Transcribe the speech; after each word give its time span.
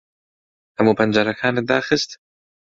ھەموو 0.77 0.97
پەنجەرەکانت 0.99 1.57
داخست؟ 1.69 2.09